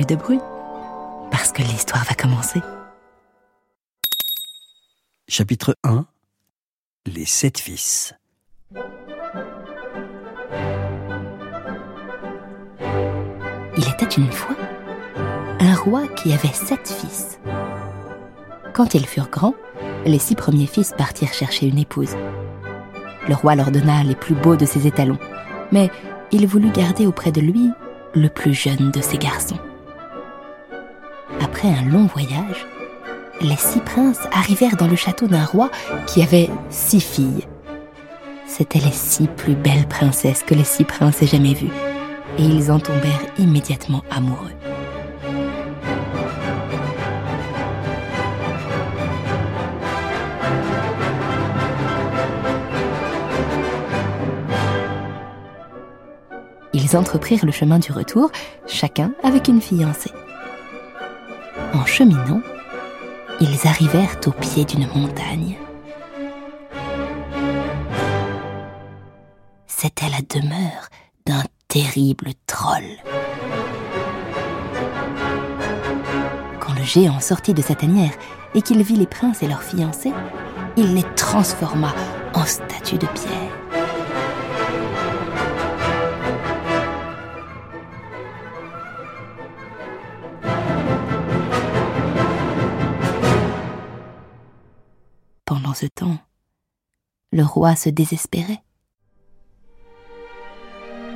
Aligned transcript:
plus 0.00 0.06
de 0.06 0.16
bruit, 0.18 0.40
parce 1.30 1.52
que 1.52 1.60
l'histoire 1.60 2.02
va 2.04 2.14
commencer. 2.14 2.62
Chapitre 5.28 5.76
1 5.84 6.06
Les 7.04 7.26
sept 7.26 7.58
fils. 7.58 8.14
Il 13.76 13.88
était 13.92 14.06
une 14.16 14.32
fois 14.32 14.56
un 15.60 15.74
roi 15.74 16.08
qui 16.08 16.32
avait 16.32 16.48
sept 16.48 16.88
fils. 16.88 17.38
Quand 18.72 18.94
ils 18.94 19.06
furent 19.06 19.28
grands, 19.28 19.54
les 20.06 20.18
six 20.18 20.34
premiers 20.34 20.66
fils 20.66 20.94
partirent 20.96 21.34
chercher 21.34 21.66
une 21.66 21.78
épouse. 21.78 22.16
Le 23.28 23.34
roi 23.34 23.54
leur 23.54 23.70
donna 23.70 24.02
les 24.02 24.16
plus 24.16 24.34
beaux 24.34 24.56
de 24.56 24.64
ses 24.64 24.86
étalons, 24.86 25.18
mais 25.72 25.90
il 26.32 26.46
voulut 26.46 26.70
garder 26.70 27.06
auprès 27.06 27.32
de 27.32 27.42
lui 27.42 27.68
le 28.14 28.28
plus 28.28 28.54
jeune 28.54 28.90
de 28.92 29.02
ses 29.02 29.18
garçons. 29.18 29.58
Après 31.42 31.68
un 31.68 31.82
long 31.82 32.06
voyage, 32.06 32.66
les 33.40 33.56
six 33.56 33.80
princes 33.80 34.20
arrivèrent 34.32 34.76
dans 34.76 34.86
le 34.86 34.96
château 34.96 35.26
d'un 35.26 35.44
roi 35.44 35.70
qui 36.06 36.22
avait 36.22 36.50
six 36.68 37.00
filles. 37.00 37.46
C'étaient 38.46 38.80
les 38.80 38.92
six 38.92 39.26
plus 39.26 39.54
belles 39.54 39.86
princesses 39.88 40.42
que 40.42 40.54
les 40.54 40.64
six 40.64 40.84
princes 40.84 41.22
aient 41.22 41.26
jamais 41.26 41.54
vues, 41.54 41.72
et 42.38 42.42
ils 42.42 42.70
en 42.70 42.78
tombèrent 42.78 43.24
immédiatement 43.38 44.02
amoureux. 44.10 44.50
Ils 56.72 56.96
entreprirent 56.96 57.46
le 57.46 57.52
chemin 57.52 57.78
du 57.78 57.92
retour, 57.92 58.30
chacun 58.66 59.12
avec 59.22 59.48
une 59.48 59.60
fiancée. 59.60 60.10
En 61.80 61.86
cheminant, 61.86 62.42
ils 63.40 63.66
arrivèrent 63.66 64.18
au 64.26 64.32
pied 64.32 64.66
d'une 64.66 64.86
montagne. 64.88 65.56
C'était 69.66 70.10
la 70.10 70.20
demeure 70.28 70.90
d'un 71.24 71.42
terrible 71.68 72.32
troll. 72.46 72.84
Quand 76.60 76.74
le 76.74 76.84
géant 76.84 77.20
sortit 77.20 77.54
de 77.54 77.62
sa 77.62 77.74
tanière 77.74 78.12
et 78.54 78.60
qu'il 78.60 78.82
vit 78.82 78.96
les 78.96 79.06
princes 79.06 79.42
et 79.42 79.48
leurs 79.48 79.62
fiancés, 79.62 80.12
il 80.76 80.94
les 80.94 81.06
transforma 81.16 81.94
en 82.34 82.44
statues 82.44 82.98
de 82.98 83.06
pierre. 83.06 83.59
Ce 95.74 95.86
temps, 95.86 96.18
le 97.32 97.44
roi 97.44 97.76
se 97.76 97.88
désespérait. 97.88 98.62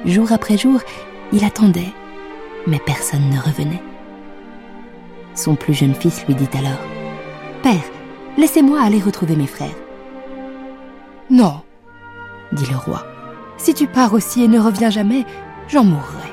Jour 0.05 0.33
après 0.33 0.57
jour, 0.57 0.81
il 1.33 1.45
attendait, 1.45 1.93
mais 2.67 2.79
personne 2.79 3.29
ne 3.31 3.39
revenait. 3.39 3.83
Son 5.35 5.57
plus 5.57 5.75
jeune 5.75 5.95
fils 5.95 6.25
lui 6.27 6.35
dit 6.35 6.49
alors 6.57 6.79
Père, 7.63 7.85
laissez-moi 8.39 8.81
aller 8.81 9.01
retrouver 9.01 9.35
mes 9.35 9.47
frères. 9.47 9.77
Non, 11.31 11.63
dit 12.53 12.67
le 12.71 12.77
roi. 12.77 13.05
Si 13.57 13.75
tu 13.75 13.87
pars 13.87 14.13
aussi 14.13 14.45
et 14.45 14.49
ne 14.49 14.61
reviens 14.61 14.91
jamais, 14.91 15.25
j'en 15.69 15.85
mourrai. 15.85 16.33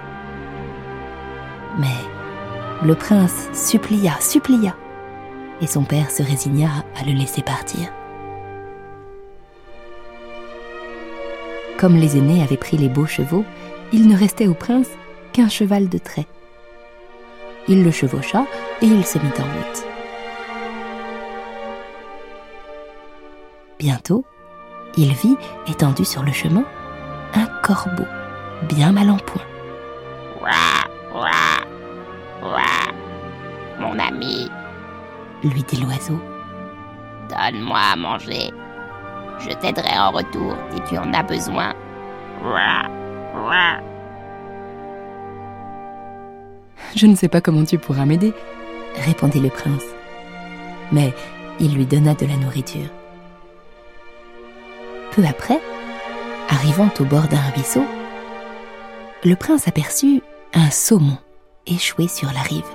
Mais 1.80 2.86
le 2.86 2.94
prince 2.96 3.50
supplia, 3.54 4.20
supplia, 4.20 4.76
et 5.60 5.68
son 5.68 5.84
père 5.84 6.12
se 6.12 6.22
résigna 6.24 6.70
à 7.00 7.04
le 7.04 7.14
laisser 7.14 7.42
partir. 7.42 7.92
Comme 11.82 11.96
les 11.96 12.16
aînés 12.16 12.44
avaient 12.44 12.58
pris 12.58 12.78
les 12.78 12.90
beaux 12.90 13.08
chevaux, 13.08 13.44
il 13.92 14.08
ne 14.08 14.16
restait 14.16 14.46
au 14.46 14.54
prince 14.54 14.88
qu'un 15.34 15.50
cheval 15.50 15.90
de 15.90 15.98
trait. 15.98 16.28
Il 17.68 17.84
le 17.84 17.90
chevaucha 17.90 18.46
et 18.84 18.86
il 18.86 19.04
se 19.04 19.18
mit 19.18 19.32
en 19.40 19.46
route. 19.46 19.84
Bientôt, 23.80 24.24
il 24.96 25.12
vit, 25.12 25.36
étendu 25.66 26.06
sur 26.06 26.22
le 26.22 26.32
chemin, 26.32 26.66
un 27.34 27.48
corbeau, 27.64 28.06
bien 28.70 28.92
mal 28.92 29.10
en 29.10 29.18
point. 29.18 29.42
Ouah, 30.40 31.16
ouah, 31.16 32.48
ouah. 32.48 32.94
Mon 33.80 33.98
ami, 33.98 34.52
Lui 35.44 35.64
dit 35.64 35.82
l'oiseau. 35.82 36.22
donne-moi 37.28 37.80
à 37.92 37.96
manger. 37.96 38.52
Je 39.44 39.56
t'aiderai 39.56 39.98
en 39.98 40.12
retour 40.12 40.56
si 40.72 40.82
tu 40.82 40.98
en 40.98 41.14
as 41.14 41.24
besoin. 41.24 41.74
Je 46.96 47.08
ne 47.08 47.16
sais 47.16 47.28
pas 47.28 47.42
comment 47.42 47.64
tu 47.64 47.78
pourras 47.78 48.06
m'aider, 48.06 48.34
répondit 49.06 49.40
le 49.40 49.50
prince. 49.50 49.84
Mais 50.92 51.14
il 51.60 51.74
lui 51.76 51.86
donna 51.86 52.14
de 52.14 52.26
la 52.26 52.36
nourriture. 52.36 52.90
Peu 55.12 55.24
après, 55.28 55.60
arrivant 56.50 56.90
au 57.00 57.04
bord 57.06 57.28
d'un 57.28 57.42
ruisseau, 57.56 57.84
le 59.24 59.36
prince 59.36 59.68
aperçut 59.68 60.22
un 60.54 60.70
saumon 60.70 61.18
échoué 61.68 62.08
sur 62.08 62.32
la 62.34 62.42
rive. 62.42 62.66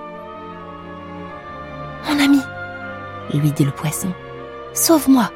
Mon 2.08 2.18
ami, 2.22 2.40
lui 3.34 3.52
dit 3.52 3.64
le 3.64 3.70
poisson, 3.70 4.12
sauve-moi. 4.72 5.30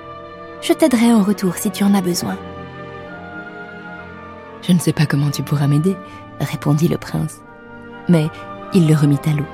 Je 0.62 0.72
t'aiderai 0.74 1.12
en 1.12 1.22
retour 1.22 1.56
si 1.56 1.70
tu 1.70 1.84
en 1.84 1.94
as 1.94 2.02
besoin. 2.02 2.36
Je 4.62 4.72
ne 4.72 4.78
sais 4.78 4.92
pas 4.92 5.06
comment 5.06 5.30
tu 5.30 5.42
pourras 5.42 5.66
m'aider, 5.66 5.96
répondit 6.38 6.88
le 6.88 6.98
prince. 6.98 7.40
Mais 8.08 8.28
il 8.74 8.86
le 8.86 8.94
remit 8.94 9.18
à 9.26 9.30
l'eau. 9.30 9.46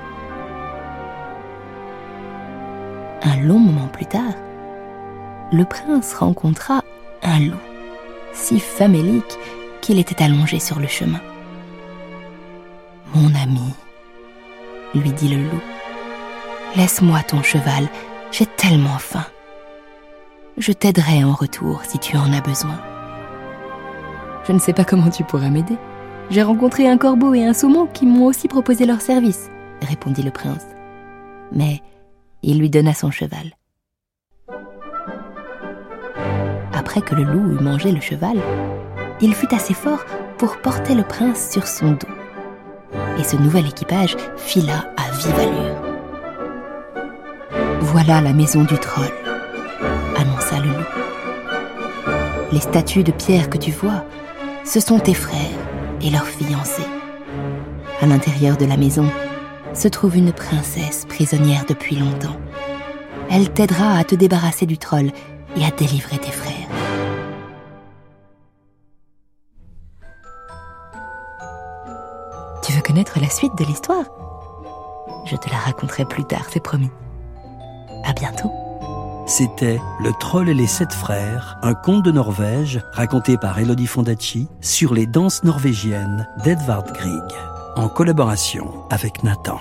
Un 3.23 3.37
long 3.41 3.59
moment 3.59 3.89
plus 3.89 4.07
tard, 4.07 4.35
le 5.53 5.65
prince 5.65 6.15
rencontra 6.15 6.83
un 7.23 7.41
loup, 7.41 7.57
si 8.33 8.59
famélique 8.59 9.39
qu'il 9.81 9.99
était 9.99 10.23
allongé 10.23 10.59
sur 10.59 10.81
le 10.81 10.87
chemin. 10.87 11.21
Mon 13.15 13.33
ami, 13.35 13.75
lui 14.95 15.13
dit 15.13 15.29
le 15.29 15.43
loup, 15.43 15.63
laisse-moi 16.75 17.23
ton 17.23 17.43
cheval, 17.43 17.89
j'ai 18.33 18.47
tellement 18.47 18.99
faim. 18.99 19.25
Je 20.59 20.73
t'aiderai 20.73 21.23
en 21.23 21.35
retour 21.35 21.83
si 21.85 21.99
tu 21.99 22.17
en 22.17 22.33
as 22.33 22.41
besoin. 22.41 22.81
Je 24.47 24.53
ne 24.53 24.59
sais 24.59 24.73
pas 24.73 24.85
comment 24.85 25.11
tu 25.11 25.23
pourras 25.23 25.51
m'aider. 25.51 25.77
J'ai 26.31 26.43
rencontré 26.43 26.89
un 26.89 26.97
corbeau 26.97 27.35
et 27.35 27.45
un 27.45 27.53
saumon 27.53 27.87
qui 27.87 28.07
m'ont 28.07 28.25
aussi 28.25 28.49
proposé 28.49 28.87
leur 28.87 29.03
service, 29.03 29.51
répondit 29.83 30.23
le 30.23 30.31
prince. 30.31 30.65
Mais 31.53 31.83
il 32.43 32.59
lui 32.59 32.71
donna 32.71 32.95
son 32.95 33.11
cheval. 33.11 33.53
Après 36.73 37.03
que 37.03 37.15
le 37.15 37.25
loup 37.25 37.59
eut 37.59 37.63
mangé 37.63 37.93
le 37.93 38.01
cheval, 38.01 38.39
il 39.21 39.35
fut 39.35 39.55
assez 39.55 39.75
fort 39.75 40.07
pour 40.39 40.57
porter 40.57 40.95
le 40.95 41.03
prince 41.03 41.51
sur 41.51 41.67
son 41.67 41.93
dos. 41.93 42.09
Et 43.19 43.25
ce 43.25 43.37
nouvel 43.37 43.67
équipage 43.67 44.17
fila 44.39 44.91
à 44.97 45.11
vive 45.17 45.39
allure. 45.39 45.83
Voilà 47.81 48.23
la 48.23 48.33
maison 48.33 48.65
du 48.65 48.79
troll, 48.79 49.13
Les 52.53 52.61
statues 52.61 53.05
de 53.05 53.13
pierre 53.13 53.51
que 53.51 53.59
tu 53.59 53.71
vois, 53.71 54.05
ce 54.65 54.81
sont 54.81 54.99
tes 54.99 55.15
frères 55.15 55.39
et 56.01 56.11
leurs 56.11 56.27
fiancés. 56.27 56.87
À 58.01 58.07
l'intérieur 58.07 58.57
de 58.57 58.67
la 58.67 58.77
maison 58.77 59.07
se 59.75 59.89
trouve 59.89 60.17
une 60.17 60.33
princesse 60.33 61.05
prisonnière 61.07 61.65
depuis 61.69 61.97
longtemps. 61.97 62.37
Elle 63.31 63.51
t'aidera 63.51 63.99
à 63.99 64.05
te 64.05 64.15
débarrasser 64.15 64.67
du 64.67 64.79
troll 64.79 65.11
et 65.57 65.65
à 65.65 65.71
délivrer 65.71 66.19
tes 66.19 66.31
frères. 66.31 66.55
Tu 72.63 72.73
veux 72.73 72.83
connaître 72.83 73.19
la 73.21 73.29
suite 73.29 73.57
de 73.57 73.65
l'histoire? 73.65 74.05
Je 75.25 75.37
te 75.37 75.51
la 75.51 75.57
raconterai 75.57 76.05
plus 76.05 76.25
tard, 76.25 76.47
c'est 76.51 76.63
promis. 76.63 76.91
À 78.05 78.13
bientôt. 78.13 78.51
C'était 79.27 79.81
Le 79.99 80.13
Troll 80.13 80.49
et 80.49 80.55
les 80.55 80.69
Sept 80.69 80.93
Frères, 80.93 81.59
un 81.63 81.75
conte 81.75 82.05
de 82.05 82.13
Norvège 82.13 82.81
raconté 82.93 83.37
par 83.37 83.59
Elodie 83.59 83.89
Fondacci 83.89 84.47
sur 84.61 84.95
les 84.95 85.07
danses 85.07 85.43
norvégiennes 85.43 86.29
d'Edvard 86.45 86.93
Grieg, 86.93 87.25
en 87.75 87.89
collaboration 87.89 88.85
avec 88.89 89.25
Nathan. 89.25 89.59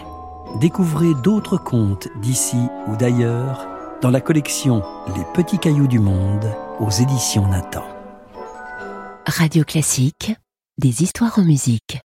Découvrez 0.60 1.16
d'autres 1.24 1.58
contes 1.58 2.10
d'ici 2.22 2.60
ou 2.88 2.96
d'ailleurs 2.96 3.68
dans 4.04 4.12
la 4.12 4.22
collection 4.22 4.84
Les 5.16 5.24
Petits 5.34 5.58
Cailloux 5.58 5.88
du 5.88 6.00
Monde 6.00 6.46
aux 6.80 6.92
éditions 6.92 7.48
Nathan. 7.48 7.86
Radio 9.26 9.64
Classique, 9.64 10.36
des 10.78 11.02
histoires 11.02 11.40
en 11.40 11.44
musique. 11.44 12.05